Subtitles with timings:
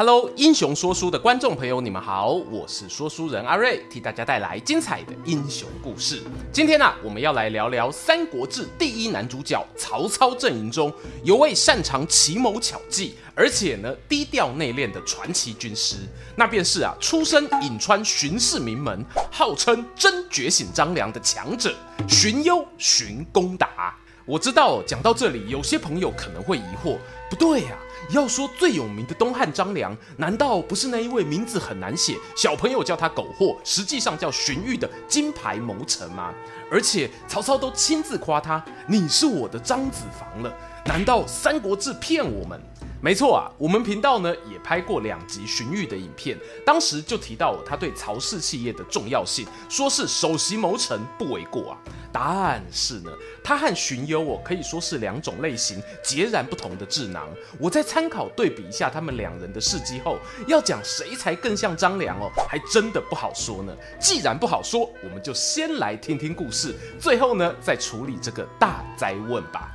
[0.00, 6.22] Hello，英雄说书的观众朋友，你们好，我是说书人阿瑞，替大家带来精彩的英雄故事。
[6.50, 10.90] 今天呢、啊，我们要来聊聊《三国志》第一男主角曹操阵营中
[11.22, 15.96] 有位擅长奇谋巧计，而且呢低调内敛的传奇军师，
[16.34, 21.76] 那便是啊出身颍川荀氏名门，号称真觉醒张良的强者
[22.08, 23.94] 荀攸、荀公达。
[24.24, 26.96] 我知道讲到这里，有些朋友可能会疑惑，
[27.28, 27.76] 不对呀、
[28.10, 36.32] 要说最有名的东汉张良，难道不是那一位名字很难写，小朋友叫他苟货，实际上叫荀彧的金牌谋臣吗？
[36.70, 40.52] 而且曹操都亲自夸他：“你是我的张子房了。”
[40.90, 42.60] 难道《三国志》骗我们？
[43.00, 51.78] 没错啊，我们频道呢也拍过两集荀彧的影片，当时就提到他对曹氏企业的重要性，说是首席谋臣不为过啊。
[52.12, 53.10] 但是呢，
[53.44, 57.28] 他和荀攸哦可以说是两种类型截然不同的智囊。
[57.60, 63.72] 我在参考对比一下他们两人的事迹后，要讲谁才更像张良哦，还真的不好说呢。
[64.00, 69.70] 既然不好说，我们就先来听听故事，最后呢再处理这个大哉问吧。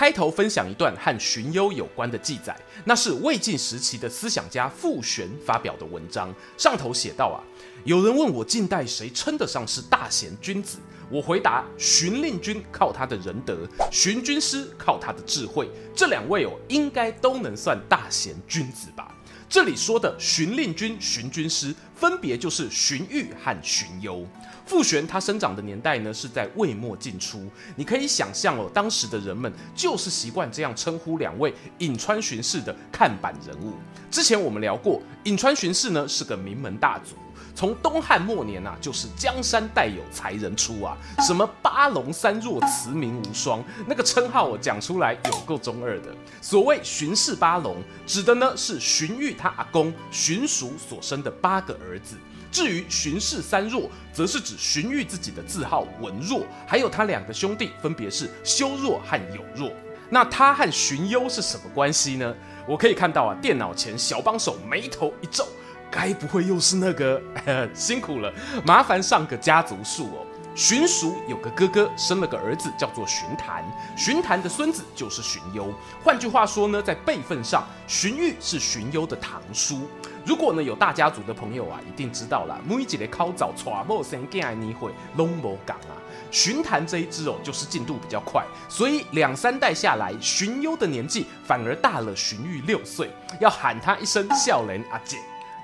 [0.00, 6.34] 开头分享一段和荀攸有关的记载，那是魏晋时期的思想家傅玄发表的文章。
[6.56, 7.44] 上头写道啊，
[7.84, 10.78] 有人问我近代谁称得上是大贤君子，
[11.10, 19.14] 我回答：荀令君靠他的仁德，荀军师靠他的智慧，这两位哦，应该都能算大贤君子吧。
[19.50, 24.24] 这里说的荀令君、荀军师，分别就是荀彧和荀攸。
[24.64, 27.50] 傅玄他生长的年代呢，是在魏末晋初。
[27.74, 33.72] 你可以想象哦，当时的人们就是习惯这样称呼两位颍川荀氏的看板人物。
[34.08, 37.16] 之前我们聊过，颍川荀氏呢是个名门大族。
[37.54, 40.96] 从东汉末年啊，就是江山代有才人出啊，
[41.26, 46.14] 什么八龙三若，慈名无双，那个称号我讲出来有够中二的。
[46.40, 52.16] 所谓荀氏八龙，指的呢是荀彧他阿公荀叔所生的八个儿子。
[52.50, 59.70] 至于荀氏三若，则是指荀彧自己的字号文若，还有他两个兄弟，分别是修若和有若。
[60.08, 62.34] 那他和荀攸是什么关系呢？
[62.66, 65.46] 我可以看到啊，电脑前小帮手眉头一皱。
[65.90, 67.20] 该不会又是那个？
[67.74, 68.32] 辛苦了，
[68.64, 70.26] 麻烦上个家族树哦。
[70.54, 73.64] 荀叔有个哥哥，生了个儿子，叫做荀谭。
[73.96, 75.72] 荀谭的孙子就是荀攸。
[76.02, 79.88] 换句话说呢，在辈分上，荀彧是荀攸的堂叔。
[80.24, 82.60] 如果呢有大家族的朋友啊，一定知道了。
[82.66, 85.96] 每一个考早娶某生囝的年会拢无共啊。
[86.32, 93.08] 荀谭这一支哦，就是进度比较快，所以两三代下来，荀攸的年纪反而大了荀彧六岁，
[93.40, 95.16] 要喊他一声少年阿姐。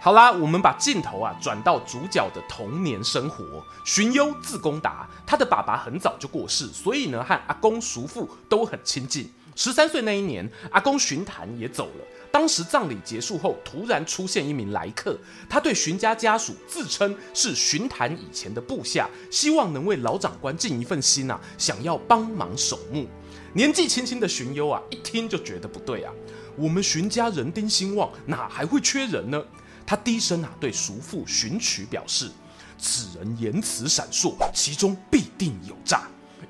[0.07, 3.61] 好啦，我们把镜头啊转到主角的童年生活。
[3.85, 9.29] 荀攸字公达，他的爸爸很早就过世，所以呢和阿公叔父都很亲近。
[9.57, 12.05] 十三岁那一年，阿公荀谈也走了。
[12.31, 15.19] 当时葬礼结束后，突然出现一名来客，
[15.49, 23.09] 他对荀家家属自称是荀谈以前的部下，希望能为老长官尽一份心啊，想要帮忙守墓。
[23.55, 26.13] 年纪轻轻的荀攸啊，一听就觉得不对啊，
[26.55, 29.43] 我们荀家人丁兴旺，哪还会缺人呢？
[29.87, 32.29] 他低声啊对叔父荀渠表示
[32.77, 36.03] ：“此人言辞闪烁，其中必定有诈。”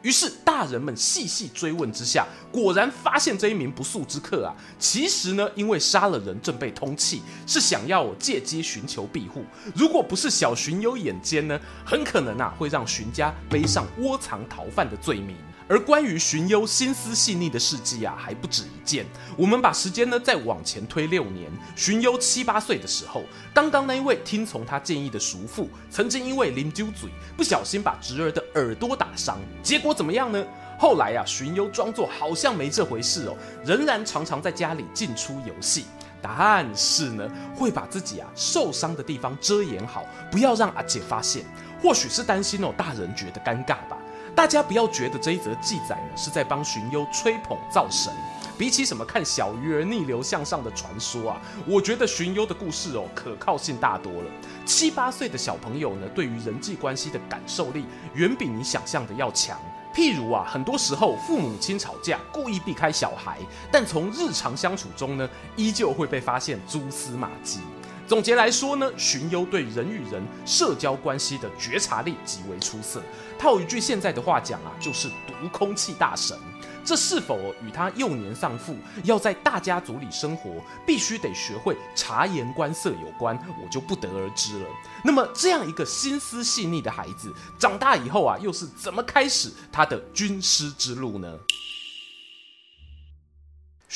[0.03, 9.45] 于是大人们细细追问之下，果然发现这一名不速之客啊，其实呢因为杀了人正被通缉，是想要我借机寻求庇护。
[9.75, 15.37] 如果不是小荀攸眼尖呢，很可能啊会让荀家背上窝藏逃犯的罪名。
[15.69, 19.05] 而关于荀攸心思细腻的事迹啊，还不止一件。
[19.37, 30.45] 我们把时间呢再往前推六年，荀攸七八岁的时候，刚刚那一位听从他建议的叔父，曾经因为啉酒醉，不小心把侄儿的耳朵打伤，结果怎么样呢？
[30.79, 35.87] 后来啊，荀攸装作好像没这回事哦，仍然常常在家里进出游戏，
[36.23, 41.45] 但是呢，会把自己啊受伤的地方遮掩好，不要让阿姐发现。
[41.83, 43.99] 或许是担心哦，大人觉得尴尬吧。
[44.37, 48.13] 大家不要觉得这一则记载呢是在帮荀攸吹捧造神，
[48.59, 54.31] 比起什么看小鱼儿逆流向上的传说啊，我觉得荀攸的故事哦可靠性大多了。
[54.67, 59.59] 七八岁的小朋友呢，对于人际关系的感受力远比你想象的要强。
[59.95, 63.39] 譬如啊，很多时候父母亲吵架，故意避开小孩，
[63.73, 67.61] 但从日常相处中呢，依旧会被发现蛛丝马迹。
[68.07, 73.03] 总结来说呢，荀攸对人与人社交关系的觉察力极为出色。
[73.37, 76.39] 套一句现在的话讲啊，就是读空气大神。
[76.85, 84.67] 这是否与他幼年丧父，要在大家族里生活，必须得学会察言观色有关，我就不得而知了。
[85.03, 91.37] 那么，这样一个心思细腻的孩子，长大以后啊，又是怎么开始他的军师之路呢？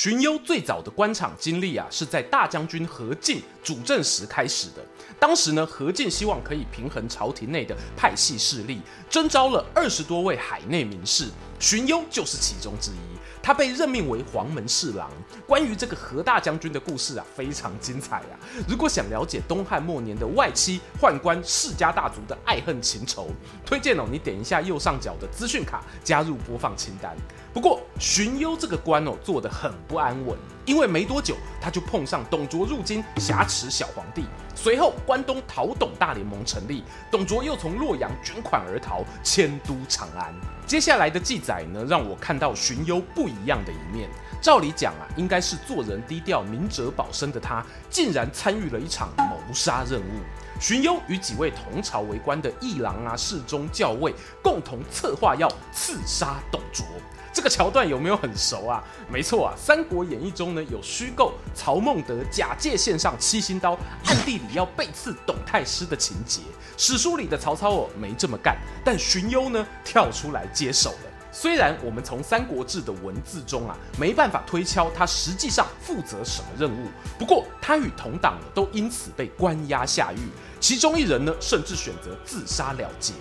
[0.02, 4.82] 荀攸最早的官场经历啊，是在大将军何进主政时开始的。
[5.18, 8.80] 当时呢，何进希望可以平衡朝廷内的派系势力，
[9.10, 12.94] 征召了二十多位海内名士，荀攸就是其中之一。
[13.42, 15.10] 他被任命为黄门侍郎。
[15.46, 18.40] 关于这个何大将军的故事啊，非常精彩啊！
[18.66, 23.28] 如果想了解东汉末年的外戚、宦官、世家大族的爱恨情仇，
[23.66, 27.14] 推荐哦，你点一下右上角的资讯卡，加入播放清单。
[27.52, 34.24] 不过荀攸这个官哦，做得很不安稳，因为没多久他就碰上董卓入京挟持小皇帝，
[34.54, 40.32] 随后关东讨董大联盟成立，董卓又从洛阳卷款而逃，迁都长安。
[40.64, 44.08] 接下来的记载呢，让我看到荀攸不一样的一面。
[44.40, 50.20] 照理讲啊，应该是做人低调、明哲保身的他，竟然参与了一场谋杀任务。
[50.60, 56.84] 荀攸与几位同朝为官的议郎啊、侍中、校尉共同策划要刺杀董卓。
[57.32, 58.84] 这个桥段有没有很熟啊？
[59.10, 63.72] 没错啊，《三国演义》中呢有虚构曹孟德假借献上七星刀，
[64.04, 66.42] 暗地里要背刺董太师的情节。
[66.76, 71.09] 史书里的曹操哦没这么干，但荀攸呢跳出来接手了。
[71.32, 76.88] 虽然我们从《三国志》的文字中啊没办法推敲他实际上负责什么任务，
[77.18, 80.28] 不过他与同党都因此被关押下狱，
[80.58, 83.12] 其中一人呢甚至选择自杀了结。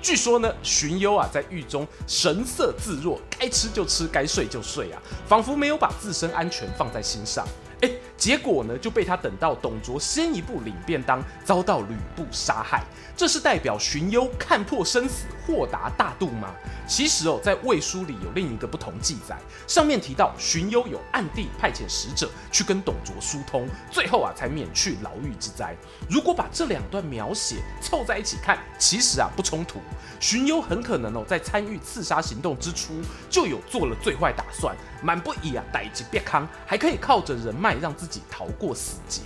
[0.00, 7.46] 据说呢，荀攸啊在狱中神色自若，该吃就吃，该睡就睡啊，仿佛没有把自身安全放在心上。
[7.80, 12.82] 哎，结果呢就被他等到董卓先一步领便当，遭到吕布杀害。
[13.16, 16.54] 这是代表荀攸看破生死，豁达大度吗？
[16.86, 19.36] 其实哦，在魏书里有另一个不同记载，
[19.66, 25.76] 上面提到荀攸有暗地派遣使者去跟董卓疏通，最后啊才免去牢狱之灾。
[26.08, 29.80] 如果把这两段描写凑在一起看，其实啊不冲突。
[30.20, 39.20] 荀攸很可能哦在参与刺杀行动之初就有做了最坏打算，满不以啊代志别康，还可以靠着人脉让自己逃过死劫。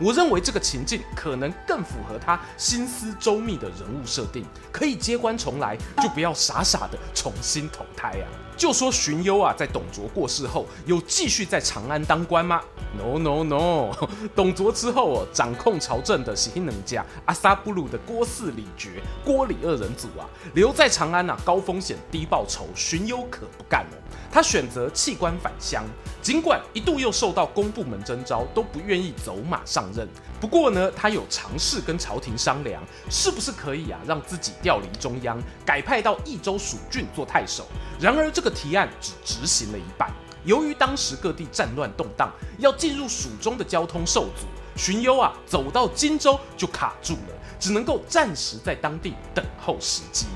[0.00, 8.26] 我认为这个情境可能更符合他心思周密的人物设定，可以接官重来，就不要傻傻的重新投胎啊！
[8.58, 12.60] 就说荀攸啊，在董卓过世后，有继续在长安当官吗
[12.98, 18.88] ？No No No， 董卓之后哦，掌控朝政的是能家阿萨布鲁的郭汜、李傕、
[19.24, 23.94] 郭李二人组啊，留在长安啊，高风险低报酬，荀攸可不干哦。
[24.30, 25.84] 他选择弃官返乡，
[26.20, 30.06] 尽管一度又受到公部门征召，都不愿意走马上任。
[30.38, 37.66] 不过呢，他有尝试跟朝廷商量，是不是可以啊，让自己调离中央，改派到益州蜀郡做太守。
[37.98, 40.10] 然而这个提案只执行了一半。
[40.44, 44.46] 由于当时各地战乱动荡，要进入蜀中的交通受阻，
[44.76, 50.26] 荀攸啊走到荆州就卡住了，只能够暂时在当地等候时机。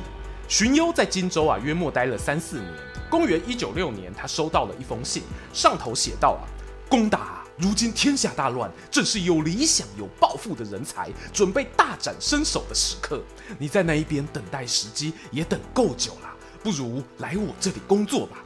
[0.48, 2.74] 荀攸在荆州啊约莫待了三四年。
[3.08, 5.22] 公元一九六年，他收到了一封信，
[5.52, 6.48] 上头写道：“啊，
[6.88, 13.22] 攻打，如今天下大乱，正是有理想、有抱负的人才准备大展身手的时刻。
[13.58, 16.31] 你在那一边等待时机也等够久了，
[16.62, 18.44] 不如来我这里工作吧。”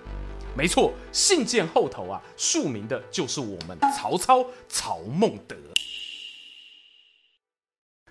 [0.56, 5.54] 没错，信件后头啊，署名的就是我们曹操曹孟德。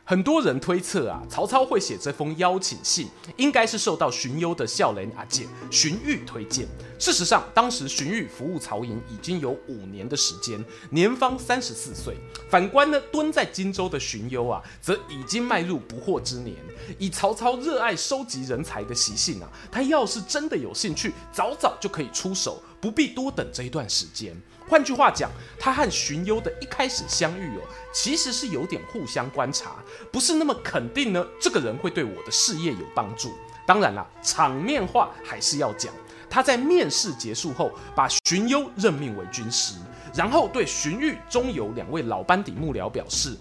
[0.08, 3.08] 很多人推测啊，曹操会写这封邀请信，
[3.38, 6.68] 应该是受到荀攸的少年阿姐荀彧推荐。
[7.00, 12.16] 事实上，当时荀彧服务曹营已经有五年的时间，年方三十四岁。
[12.48, 16.56] 反观呢，蹲在荆州的荀攸啊，则已经迈入不惑之年。
[17.00, 24.40] 以曹操热爱收集人才的习性啊，他要是真的有兴趣，早早就可以出手，不必多等这一段时间。
[24.68, 25.30] 换句话讲，
[25.60, 27.62] 他和荀攸的一开始相遇哦，
[27.94, 29.76] 其实是有点互相观察，
[30.12, 31.26] 不是那么肯定呢。
[31.40, 33.34] 这个人会对我的事业有帮助。
[33.68, 35.94] 当然啦，场面话还是要讲。
[36.30, 39.76] 他在面试结束后，把荀攸任命为军师，
[40.14, 43.38] 然后对荀彧、钟繇两位老班底幕僚表示：“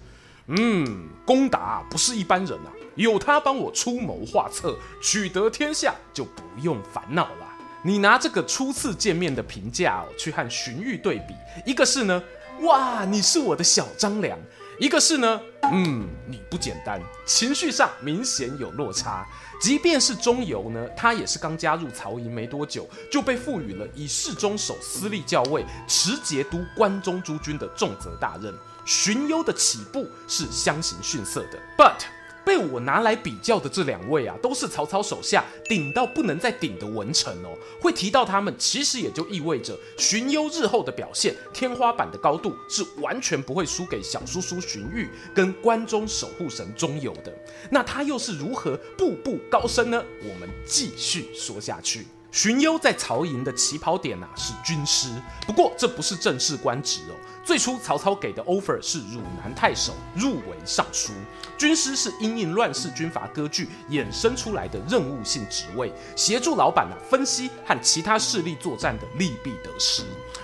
[0.47, 7.47] 嗯，公达不是一般人啊，有他帮我出谋划策，取得天下就不用烦恼了。”
[7.87, 11.35] 你拿这个初次见面的评价哦，去和荀彧对比，
[11.67, 12.23] 一个是呢，
[12.63, 14.39] 哇，你是我的小张良；
[14.81, 15.39] 一个是呢，
[15.71, 19.27] 嗯，你不简单，情绪上明显有落差。
[19.61, 28.53] 即便是钟繇呢，他也是刚加入曹营没多久，就被赋予了以侍中守司隶校尉、持节都关中诸军的重责大任。
[28.87, 31.59] 荀攸的起步是相形逊色的。
[31.77, 32.01] But
[32.45, 37.57] 被我拿来比较的这两位啊，都是曹操手下顶到不能再顶的文臣哦。
[37.81, 47.35] 会提到他们，其实也就意味着荀攸日后的表现天花板的高度是完全不会输给小叔叔荀彧跟关中守护神钟繇的。
[47.71, 50.05] 那他又是如何步步高升呢？
[50.23, 52.07] 我们继续说下去。
[52.35, 55.09] 荀攸在曹营的起跑点啊是军师，
[55.47, 57.15] 不过这不是正式官职哦。
[57.45, 61.13] 最初曹操给的 offer 是汝南太守，入为尚书。
[61.57, 70.03] 军师是因应乱世军阀割据衍生出来的任务性职位，协助老板啊分析和其他势力作战的利弊得失。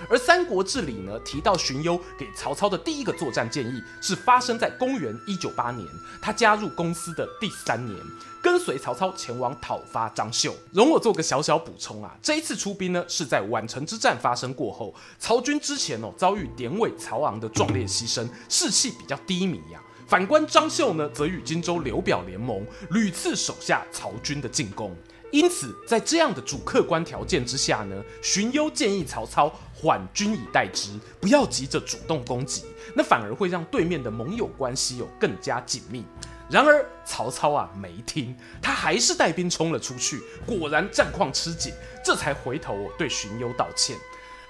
[0.08, 5.88] 而《三国志》里呢提到荀攸给曹操的第一个作战建议是发生在公元一九八年，
[6.22, 7.98] 他加入公司的第三年。
[8.42, 19.88] 跟随曹操前往讨伐张绣，容我做个小小补充啊，这一次出兵呢是在宛城之战发生过后，曹军之前哦遭遇典韦曹昂的壮烈牺牲，士气比较低迷呀、啊。
[20.08, 24.96] 反观张绣呢，则与荆州刘表联盟，屡次手下曹军的进攻。
[25.30, 32.64] 因此，在这样的主客观条件之下呢，荀攸建议曹操缓军以待之，不要急着主动攻击，
[32.96, 36.04] 那反而会让对面的盟友关系有更加紧密。
[36.50, 41.72] 然而曹操啊没听，他还是带兵冲了出去，果然战况吃紧，
[42.04, 43.96] 这才回头对荀攸道歉。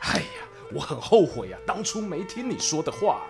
[0.00, 3.22] 哎呀，我很后悔啊，当初没听你说的话。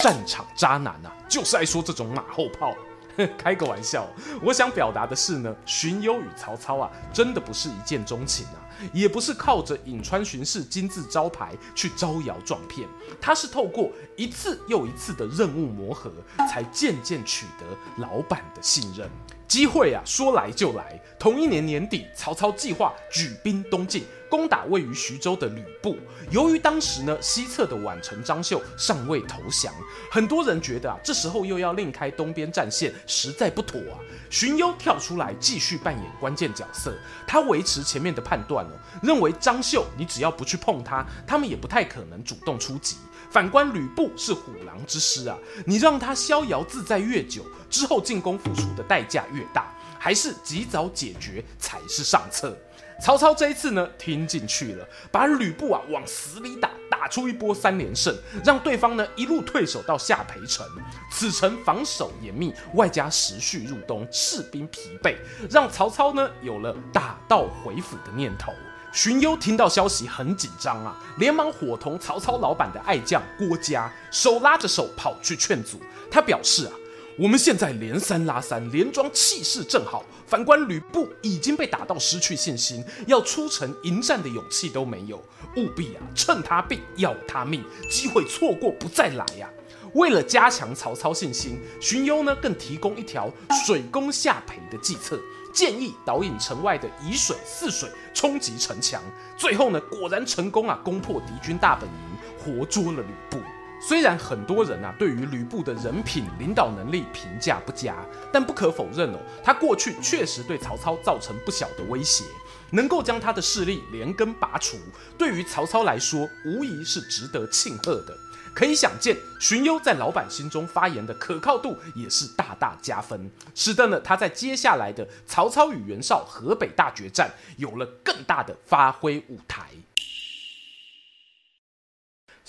[0.00, 2.72] 战场渣男啊，就是爱说这种马后炮。
[3.36, 4.06] 开个玩笑，
[4.42, 8.64] 我想表达的是呢，荀攸与曹操啊，真的不是一见钟情啊。
[8.92, 12.88] 也不是靠着颍川荀氏金字招牌去招摇撞骗，
[13.20, 16.12] 他是透过一次又一次的任务磨合，
[16.48, 19.10] 才渐渐取得老板的信任。
[19.48, 21.00] 机会啊，说来就来。
[21.18, 25.96] 同一年年底，曹操计划举兵东进，攻打位于徐州的吕布。
[26.30, 29.72] 由于当时呢，西侧的宛城张绣尚未投降，
[30.10, 33.96] 很多人觉得啊，这时候又要另开东边战线，实在不妥啊。
[34.30, 36.94] 荀攸跳出来继续扮演关键角色，
[37.26, 38.70] 他维持前面的判断哦，
[39.02, 42.96] 认为张绣你只要不去碰他，他们也不太可能主动出击。
[43.30, 52.56] 反观吕布是虎狼之师啊，你让他逍遥自在越久，之后进攻付出的代价越大，还是及早解决才是上策。
[53.00, 58.12] 曹操这一次呢，听进去了，把吕布啊往死里打，打出一波三连胜，
[58.44, 60.66] 让对方呢一路退守到下邳城。
[61.10, 65.14] 此城防守严密，外加时序入冬，士兵疲惫，
[65.48, 68.52] 让曹操呢有了打道回府的念头。
[68.92, 75.80] 荀攸听到消息很紧张啊，连忙伙同曹操老板的爱将郭嘉，手拉着手跑去劝阻。
[76.10, 76.72] 他表示啊，
[77.16, 80.04] 我们现在连三拉三，连庄气势正好。
[80.28, 85.16] 反观吕布已经被打到失去信心，要出城迎战的勇气都没有。
[85.56, 89.56] 务必啊，趁他病要他命，机会错过不再来呀、啊。
[89.94, 93.32] 为了加强曹操信心，荀攸呢更提供一条
[93.64, 95.18] 水攻下邳的计策。
[95.50, 99.02] 建议导引城外的沂水、泗水冲击城墙，
[99.36, 103.38] 最后呢，果然成功啊，攻破敌军大本营，活捉了吕布。
[103.80, 107.96] 虽然很多人啊对于吕布的人品、领导能力评价不佳，
[108.32, 112.24] 但不可否认哦，他过去确实对曹操造成不小的威胁，
[112.72, 114.76] 能够将他的势力连根拔除，
[115.16, 118.16] 对于曹操来说，无疑是值得庆贺的。
[118.54, 129.68] 可以想见，荀攸在老板心中发言的可靠度也是大大加分，使得呢他在接下来的曹操与袁绍河北大决战有了更大的发挥舞台。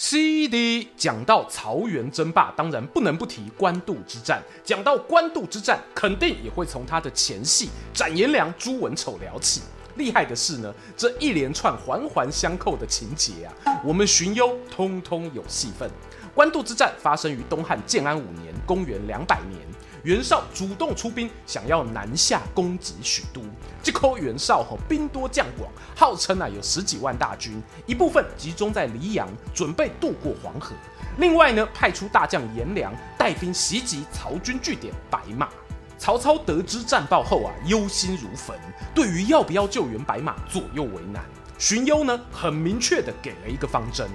[0.02, 4.42] CD 讲到曹袁争霸，当然不能不提官渡之战。
[4.64, 9.62] 讲到官渡之战，肯定也会从他的前戏斩颜良、诛文丑聊起。
[9.98, 13.52] 厉害的是呢，这一连串环环相扣的情节啊，
[13.84, 15.92] 我们荀攸通通有戏份。
[16.34, 19.60] 官渡之战发生于东汉建安五年，公元两百年，
[20.04, 23.42] 袁绍主动出兵，想要南下攻击许都。
[23.84, 30.74] 这口袁绍吼兵多将广，号称啊有十几万大军，一部分集中在黎阳，准备渡过黄河；
[31.18, 35.50] 另外呢，派出大将颜良带兵袭击曹军据点白马。
[35.98, 38.58] 曹操得知战报后啊，忧心如焚，
[38.96, 41.22] 对于要不要救援白马左右为难。
[41.58, 44.10] 荀攸呢，很明确的给了一个方针：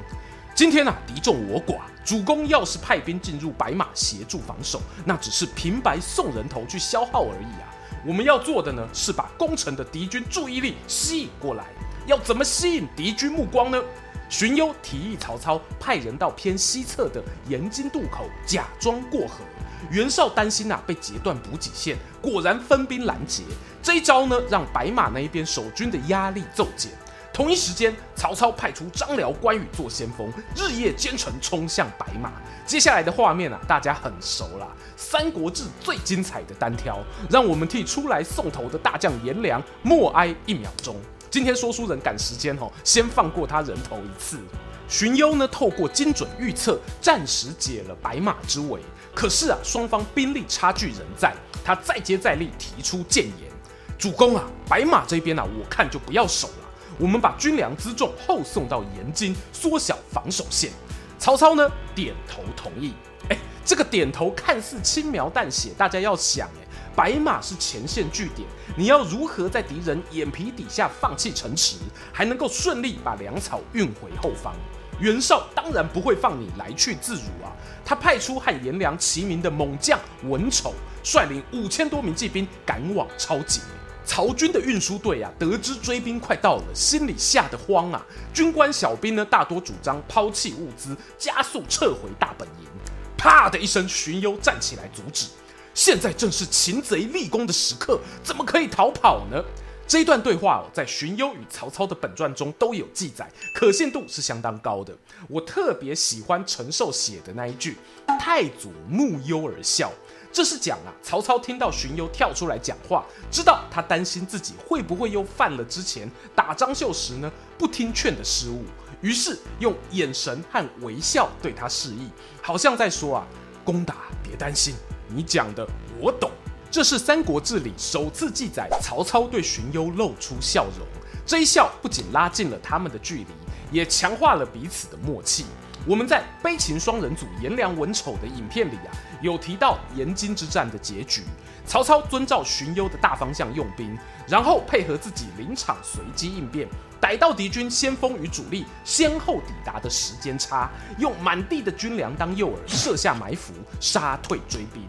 [0.55, 7.75] 今天啊，敌众我寡，主公要是派兵进入白马协助防守，那只是平白送人头去消耗而已啊。
[8.07, 11.65] 我们要做的呢，是把攻城的敌军注意力吸引过来。
[12.07, 13.83] 要怎么吸引敌军目光呢？
[14.29, 19.45] 荀攸提议曹操派人到偏西侧的盐津渡口假装过河。
[19.91, 23.43] 袁绍担心呐、啊、被截断补给线，果然分兵拦截。
[23.83, 26.93] 这一招呢，让白马那一边守军的压力骤减。
[27.35, 32.31] 同一时间，曹操派出张辽、关羽做先锋，日夜兼程冲向白马。
[32.65, 40.95] 接下来的画面啊，大家很熟啦，《三国志》最精彩的单挑，让我们替出来送头的大将颜良默哀一秒钟。
[41.29, 44.39] 今天说书人赶时间哦，先放过他人头一次。
[44.87, 48.81] 荀攸呢，透过精准预测，暂时解了白马之围。
[49.13, 53.51] 可是啊，双方兵力差距仍在，他再接再厉，提出谏言
[53.99, 56.64] ：“主公啊，白马这边啊，我看就不要守了，
[56.99, 60.71] 我们把军粮辎重后送到延津，缩小防守线。”
[61.19, 62.93] 曹操呢，点头同意。
[63.31, 66.65] 哎，这个点头看似轻描淡写，大家要想，哎。
[66.97, 71.77] 白马是前线据点，你要如何在敌人眼皮底下放弃城池，
[72.13, 74.55] 还能够顺利把粮草运回后方？
[75.01, 77.51] 袁绍当然不会放你来去自如啊！
[77.85, 80.73] 他派出和颜良齐名的猛将文丑，
[81.03, 83.61] 率领五千多名骑兵赶往抄捷。
[84.07, 88.05] 曹军的运输队啊，得知追兵快到了，心里吓得慌啊！
[88.33, 92.69] 军官小兵呢，大多主张抛弃物资，加速撤回大本营。
[93.17, 95.29] 啪的一声，荀攸站起来阻止。
[95.73, 99.43] 现在正是擒贼立功的时刻，怎么可以逃跑呢？
[99.87, 104.97] 这一段对话哦，在荀攸与曹操的本传中都有记载，可信度是相当高的。
[105.29, 107.77] 我特别喜欢陈寿写的那一句
[108.19, 109.93] “太祖慕攸而笑”，
[110.35, 118.65] 这是讲啊，曹操听到荀攸跳出来讲话，知道他担心自己会不会又犯了之前打张绣时呢不听劝的失误，
[119.01, 122.11] 于是用眼神和微笑对他示意，
[122.43, 123.27] 好像在说啊，
[123.65, 124.75] 攻打别担心。
[125.07, 125.65] 你讲的
[126.01, 126.29] 我懂，
[126.69, 130.85] 这是《三国志》里首次记载曹操对荀攸露出笑容。
[131.25, 133.27] 这一笑不仅拉近了他们的距离，
[133.71, 135.47] 也强化了彼此的默契。
[135.87, 141.23] 我们在《悲情双人组颜良文丑》的影片里啊，有提到延津之战的结局。
[141.67, 146.67] 曹操遵照荀攸的大方向用兵，然后配合自己临场随机应变，
[147.01, 154.83] 逮到敌军先锋与主力先后抵达的时间差，用满地的军粮当诱饵，设下埋伏，杀退追兵。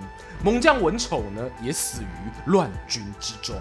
[0.43, 3.53] 猛将文丑呢，也死于乱军之中。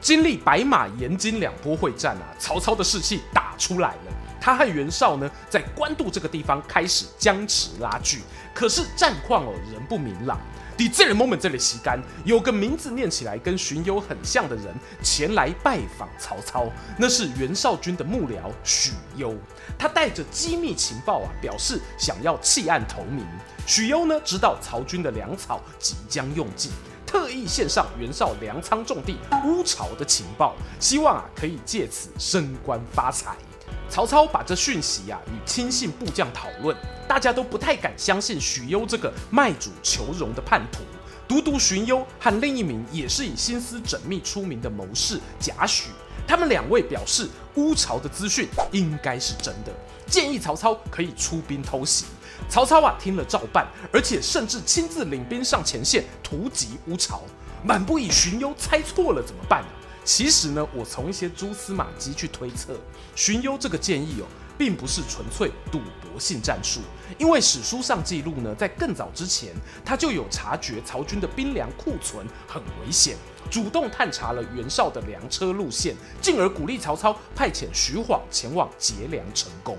[0.00, 4.12] 经历白马、延津两波会战啊，曹操的士气打出来了。
[4.46, 8.20] 他和袁绍呢，在官渡这个地方开始僵持拉锯，
[8.54, 10.38] 可是战况哦仍不明朗。
[10.76, 19.34] 第这个 moment 这里吸干，有个名字念起来跟荀攸很像的人前来拜访曹操，那是袁绍军的幕僚许攸。
[19.76, 23.26] 他带着机密情报啊，表示想要弃暗投明。
[23.66, 26.70] 许攸呢，知道曹军的粮草即将用尽，
[27.04, 33.34] 特意献上袁绍粮仓重地乌巢的情报，希望啊可以借此升官发财。
[33.88, 36.76] 曹操把这讯息啊与亲信部将讨论，
[37.08, 40.80] 大家都不太敢相信许攸这个卖主求荣的叛徒。
[41.28, 45.86] 独独荀攸和另一名也是以心思缜密出名的谋士贾诩，
[46.26, 49.72] 他们两位表示乌巢的资讯应该是真的，
[50.06, 52.04] 建议曹操可以出兵偷袭。
[52.48, 57.22] 曹操啊听了照办，而且甚至亲自领兵上前线突击乌巢。
[57.64, 59.68] 满不以荀攸猜错了怎么办呢？
[60.06, 62.78] 其实呢，我从一些蛛丝马迹去推测，
[63.16, 66.80] 荀攸这个建议哦，并不是纯粹赌博性战术，
[67.18, 69.52] 因为史书上记录呢，在更早之前，
[69.84, 73.16] 他就有察觉曹军的兵粮库存很危险，
[73.50, 79.76] 主动探查了袁绍的粮车路线，进而鼓励曹操派遣徐晃前往劫粮成功。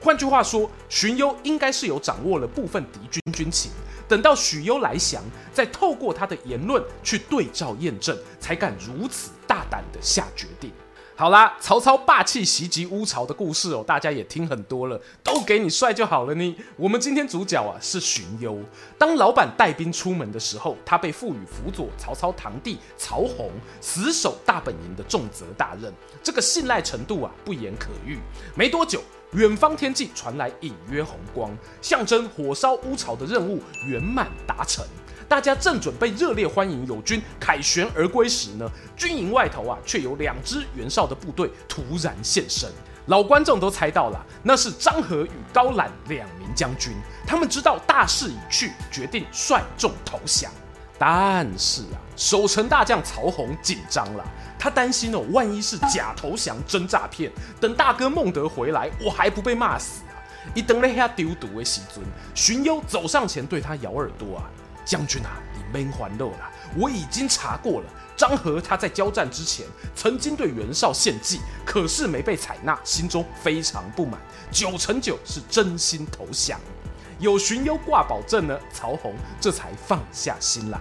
[0.00, 3.70] 换句话说，荀攸应该是有掌握了部分敌军军情。
[4.08, 10.72] 等到许攸来降，再透过他的言论去对照验证，才敢如此大胆的下决定。
[11.14, 16.56] 好啦，曹操霸气袭击乌巢的故事哦，大家也听很多了，都给你帅就好了呢。
[16.76, 18.58] 我们今天主角啊是荀攸。
[18.96, 28.18] 当老板带兵出门的时候，他被赋予辅佐曹操堂弟曹洪死守大本营的重责大任，这个信赖程度啊不言可喻。
[28.56, 29.02] 没多久。
[29.32, 34.84] 远方天际传来隐约红光，象征火烧乌巢的任务圆满达成。
[35.28, 42.68] 大家正准备热烈欢迎友军凯旋而归时呢，军营外头啊，却有两支袁绍的部队突然现身。
[43.06, 46.92] 老观众都猜到了，那是张郃与高览两名将军。
[47.24, 50.50] 他们知道大势已去，决定率众投降。
[51.02, 54.24] 但是啊，守城大将曹洪紧张了。
[54.58, 60.20] 他担心哦，万一是假投降真诈骗，等大哥孟德回来，我还不被骂死啊！
[60.54, 64.44] 一等了下丢毒为喜尊，荀攸走上前对他咬耳朵啊，
[64.84, 69.64] 将军啊，你免烦恼了，我已经查过了，张郃他在交战之前
[69.96, 74.20] 曾经对袁绍献计，可是没被采纳，心中非常不满，
[74.52, 76.60] 九成九是真心投降。
[77.20, 80.80] 有荀攸挂保证呢，曹洪这才放下心来。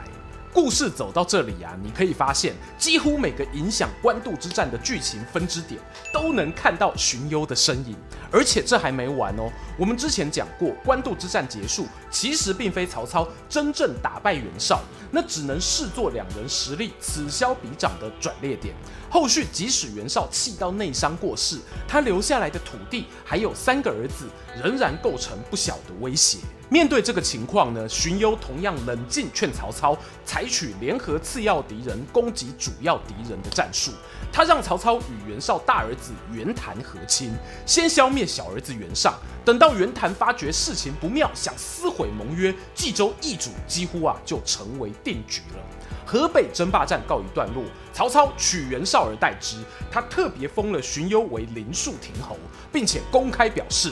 [0.52, 5.80] 故事走到这里啊，你可以发现，几乎每个影响官渡之战的剧情分支点，
[6.14, 7.96] 都能看到荀攸的身影。
[8.32, 18.74] 而且这还没完哦，我们之前讲过，官渡之战结束，其实并非曹操真正打败袁绍，那只能视作两人实力此消彼长的转捩点。
[19.10, 24.28] 后续即使袁绍气到内伤过世，他留下来的土地还有三个儿子，
[24.64, 26.38] 仍然构成不小的威胁。
[26.70, 33.92] 面对这个情况呢，荀攸同样冷静劝曹操采取联合次要敌人攻击主要敌人的战术。
[34.32, 37.32] 他让曹操与袁绍大儿子袁谭和亲，
[37.66, 39.18] 先消灭小儿子袁尚。
[39.44, 45.64] 等到袁谭发觉事情不妙，想撕毁盟约，冀州易主几乎啊就成为定局了。
[46.06, 47.64] 河北争霸战告一段落，
[48.00, 49.58] 曹操取袁绍而代之，
[49.92, 52.38] 他特别封了荀攸为临沭亭侯，
[52.72, 53.92] 并且公开表示。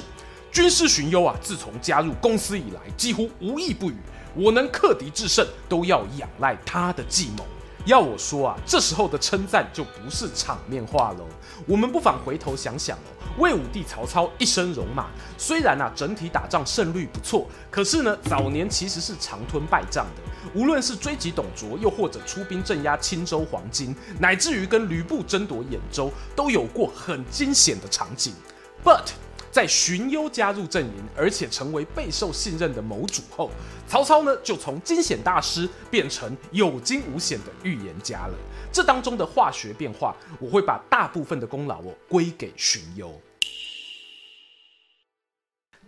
[0.49, 3.97] 军师荀攸啊，自从加入公司以来，几乎无役不语。
[4.33, 7.45] 我能克敌制胜，都要仰赖他的计谋。
[7.85, 11.25] 要我说啊，这时候的称赞就不是场面话喽。
[11.65, 12.97] 我们不妨回头想想，
[13.37, 20.21] 魏武帝曹操一生戎马，虽然啊整体打仗胜率不错，可是呢早年其实是常吞败仗的。
[20.53, 28.33] 无论是追击董卓，又或者出兵镇压青州黄巾，乃至于跟吕布争夺兖州，都有过很惊险的场景。
[28.83, 29.09] But
[29.51, 33.49] 在荀攸加入阵营，而且成为备受信任的谋主后，
[33.87, 38.33] 曹操呢就从惊险大师变成有惊无险的预言家了。
[38.71, 43.19] 这当中的化学变化，我会把大部分的功劳哦归给荀攸。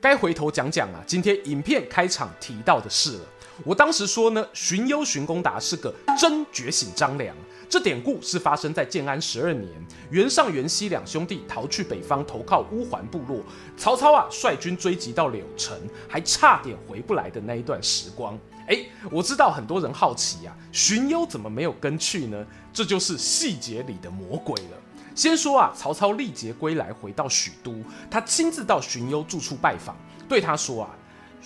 [0.01, 3.25] 该回头讲讲啊，今天影片开场提到的事了。
[3.63, 7.35] 我当时说呢，荀攸荀公达是个真觉醒张良。
[7.69, 9.69] 这典故是发生在建安十二年，
[10.09, 13.43] 袁尚、袁熙两兄弟逃去北方投靠乌桓部落，
[13.77, 18.35] 曹操啊率军追击到柳城，还差点回不来的那一段时光。
[18.67, 22.43] 哎，我知道很多人好奇呀、啊，荀攸怎么没有跟去呢？
[22.73, 24.77] 这就是细节里的魔鬼了。
[25.13, 27.75] 先说啊，曹操历劫归来，回到许都，
[28.09, 29.95] 他亲自到荀攸住处拜访，
[30.27, 30.89] 对他说啊，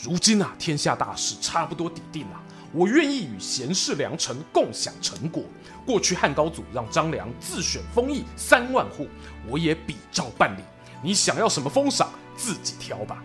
[0.01, 5.43] 如今啊天下大势差不多底定了，我愿意与贤士良臣共享成果。
[5.86, 9.08] 过去汉高祖让张良自选封邑三万户，
[9.47, 10.62] 我也比照办理。
[11.03, 13.23] 你想要什么封赏，自己挑吧。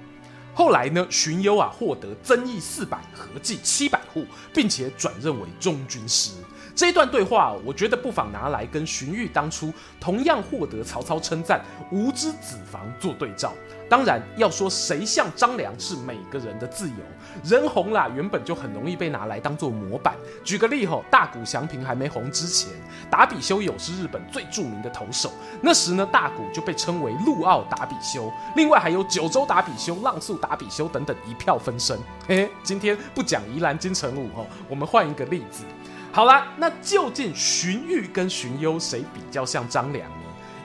[0.54, 6.32] 后来呢，荀攸啊获得增邑四百，合计七百户，并且转任为中军师。
[6.78, 11.60] 这段对话，我觉得不妨拿来跟荀彧当初同样获得曹操称赞
[11.90, 13.52] “无知子房”做对照。
[13.90, 16.94] 当然，要说谁像张良是每个人的自由，
[17.42, 20.14] 人红啦，原本就很容易被拿来当做模板。
[20.44, 22.70] 举个例吼，大谷翔平还没红之前，
[23.10, 31.98] 达比修有是日本最著名的投手，那时呢，大谷就被称为陆奥达比修，另外还有九州达比修、浪速达比修等等一票分身。
[32.28, 35.64] 嘿嘿，今天不讲宜兰金城武吼，我们换一个例子。
[36.10, 40.16] 好啦，那究竟荀彧跟荀攸谁比较像张良呢？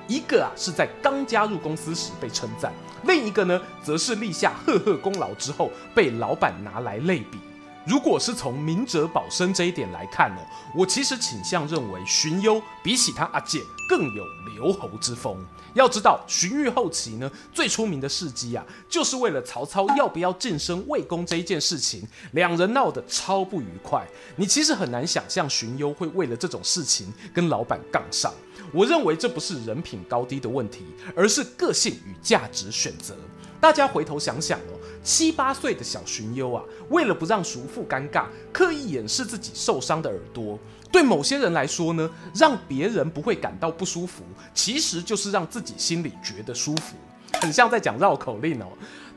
[0.07, 7.37] 一个啊是在刚加入公司时被称赞，另一个呢则是立下赫赫功劳之后被老板拿来类比。
[7.85, 10.41] 如果是从明哲保身这一点来看呢，
[10.73, 14.25] 我其实倾向认为荀攸比起他阿健更有
[14.55, 15.37] 留侯之风。
[15.73, 24.07] 要知道，荀彧后期呢最出名的事迹啊，就是为了曹操要不要晋升魏公这一件事情，两人闹得超不愉快。
[24.35, 28.33] 你其实很难想象荀攸会为了这种事情跟老板杠上。
[28.71, 33.15] 我认为这不是人品高低的问题，而是个性与价值选择。
[33.59, 40.59] 大家回头想想哦，七八岁的小荀攸啊，为了不让叔父尴尬，刻意掩饰自己受伤的耳朵。
[40.93, 46.95] 对某些人来说呢，让别人不会感到不舒服，其实就是让自己心里觉得舒服，
[47.41, 48.67] 很像在讲绕口令哦。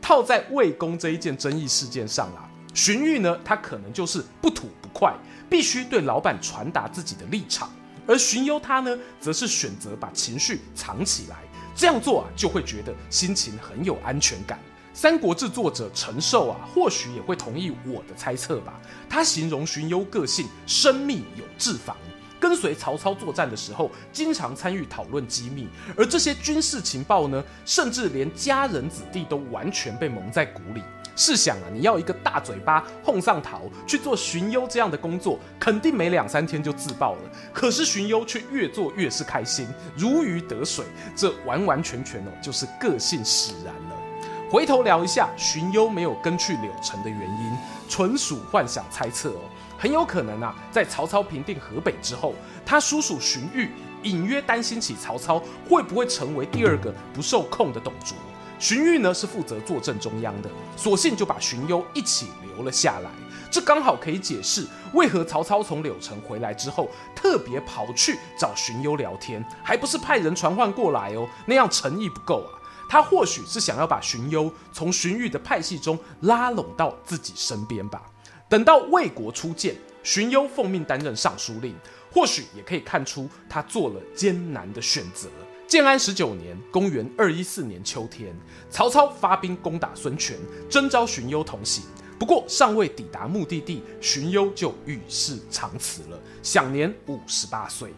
[0.00, 5.14] 套在魏公这一件争议事件上啊，荀彧呢，他可能就是不吐不快，
[5.50, 7.70] 必须对老板传达自己的立场，
[8.06, 11.36] 而荀攸他呢，则是选择把情绪藏起来，
[11.74, 14.58] 这样做啊，就会觉得心情很有安全感。
[14.96, 18.80] 《三国志》作者陈寿啊，或许也会同意我的猜测吧。
[19.10, 21.94] 他形容荀攸个性深密有智防，
[22.40, 30.82] 跟随曹操作战的时候，经常参与讨论机密，而这些军事情报呢，甚至连家人子弟都完全被蒙在鼓里。
[31.14, 37.30] 试想啊，你要一个大嘴巴哄上桃去做荀攸这样的工作，肯定没两三天就自爆了。
[37.52, 44.05] 可是荀攸却越做越是开心，如鱼得水，这完完全全哦，就是个性使然了。
[44.48, 47.52] 回头聊一下荀攸没有跟去柳城的原因，
[47.88, 49.40] 纯属幻想猜测哦。
[49.76, 52.32] 很有可能啊，在曹操平定河北之后，
[52.64, 53.68] 他叔叔荀彧
[54.04, 58.16] 隐约担心起曹操会不会成为第二个不受控的董卓。
[58.58, 63.10] 荀彧呢是负责坐镇中央的，索性就把荀攸一起留了下来。
[63.50, 72.55] 这刚好可以解释为何曹操从柳城回来之后，特别跑去找荀攸聊天，还不是派人传唤过来哦，那样诚意不够啊。
[72.88, 78.02] 他或许是想要把荀攸从荀彧的派系中拉拢到自己身边吧。
[78.48, 81.74] 等到魏国初建，荀攸奉命担任尚书令，
[82.12, 85.28] 或许也可以看出他做了艰难的选择。
[85.66, 88.32] 建安十九年（公元二一四年秋天），
[88.70, 90.38] 曹操发兵攻打孙权，
[90.70, 91.82] 征召荀攸同行。
[92.20, 97.92] 不过尚未抵达目的地，荀攸就与世长辞了，享年五十八岁。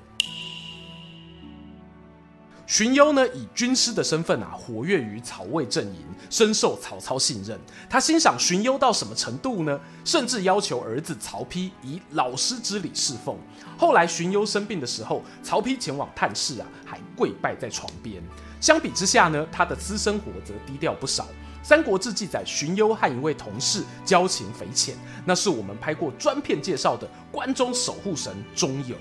[2.69, 7.59] 荀攸呢，以军师的身份啊，活跃于曹魏阵营，深受曹操信任。
[7.89, 9.81] 他欣赏荀攸到什么程度呢？
[10.05, 13.39] 甚至要求儿子曹丕以老师之礼侍奉。
[13.79, 18.23] 后来荀攸生病的时候，曹丕前往探视啊，还跪拜在床边。
[18.61, 21.25] 相比之下呢，他的私生活则低调不少。
[21.63, 28.95] 《三国志》记载，荀攸和一位同事交情匪浅，那是我们拍过专片介绍的关中守护神钟繇。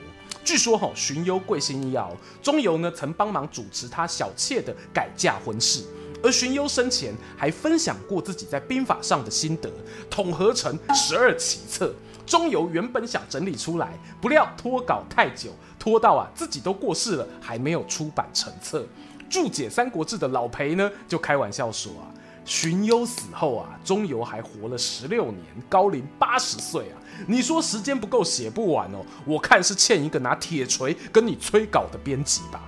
[0.48, 2.10] 据说哈，荀攸贵姓一尧，
[2.42, 5.84] 钟繇呢曾帮忙主持他小妾的改嫁婚事，
[6.24, 9.70] 而荀攸生前还分享过自己在兵法上的心得，
[10.10, 11.94] 统合成十二奇策。
[12.26, 18.88] 钟繇原本想整理出来，不料拖稿太久，拖到啊自己都过世了，还没有出版成册。
[19.30, 22.08] 注解《三国志》的老裴呢就开玩笑说啊。
[22.48, 26.96] 荀攸死后啊，钟繇还活了十六年，高龄八十岁啊！
[27.28, 29.06] 你说时间不够写不完哦？
[29.26, 32.64] 我看是欠一个拿铁锤跟你催稿的编辑吧。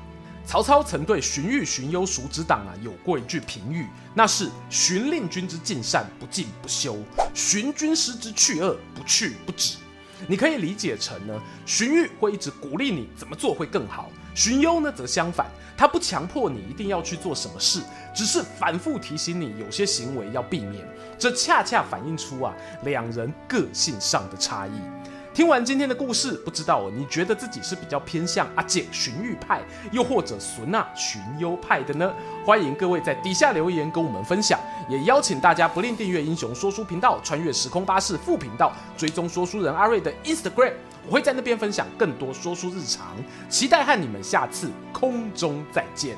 [0.45, 6.95] 曹操曾对荀彧、荀攸叔侄党啊有过一句评语，那是“荀令君之尽善，不尽不修；
[7.33, 9.77] 荀军师之去恶，不去不止”。
[10.27, 15.45] 你可以理解成呢，荀彧会一直鼓励你怎么做会更好，荀攸呢则相反。
[15.77, 17.79] 他不强迫你一定要去做什么事，
[18.13, 20.85] 只是反复提醒你有些行为要避免。
[21.17, 24.71] 这恰恰反映出啊两人个性上的差异。
[25.39, 32.13] 听完今天的故事，不知道你觉得自己是比较偏向阿简荀彧派，又或者孙啊荀攸派的呢？
[32.45, 40.73] 欢迎各位在底下留言跟我们分享，也邀请大家不吝订阅英雄说书频道、穿越时空巴士副频道、追踪说书人阿瑞的 Instagram。
[41.07, 43.15] 我会在那边分享更多说书日常，
[43.47, 46.17] 期待和你们下次空中再见。